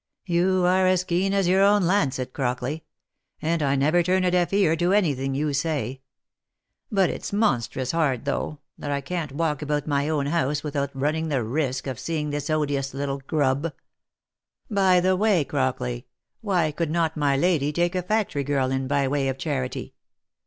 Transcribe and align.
"You 0.25 0.65
are 0.65 0.87
as 0.87 1.03
keen 1.03 1.31
as 1.31 1.47
your 1.47 1.61
own 1.61 1.83
lancet, 1.83 2.33
Crockley; 2.33 2.81
and 3.39 3.61
I 3.61 3.75
never 3.75 4.01
turn 4.01 4.23
a 4.23 4.31
deaf 4.31 4.51
ear 4.51 4.75
to 4.77 4.93
any 4.93 5.13
thing 5.13 5.35
you 5.35 5.53
say. 5.53 6.01
But 6.91 7.11
it's 7.11 7.31
monstrous 7.31 7.91
hard 7.91 8.25
though, 8.25 8.57
that 8.79 8.89
I 8.89 8.99
can't 8.99 9.31
walk 9.31 9.61
about 9.61 9.85
my 9.85 10.09
own 10.09 10.25
house 10.25 10.63
without 10.63 10.89
running 10.95 11.27
the 11.29 11.43
risk 11.43 11.85
of 11.85 11.99
seeing 11.99 12.31
this 12.31 12.49
odious 12.49 12.95
little 12.95 13.19
grub. 13.27 13.73
By 14.71 15.01
the 15.01 15.15
way, 15.15 15.45
Crockley, 15.45 16.05
why 16.39 16.71
could 16.71 16.89
not 16.89 17.15
my 17.15 17.37
lady 17.37 17.71
take 17.71 17.93
a 17.93 18.01
factory 18.01 18.43
girl 18.43 18.71
in 18.71 18.87
by 18.87 19.07
way 19.07 19.27
of 19.27 19.37
charity? 19.37 19.93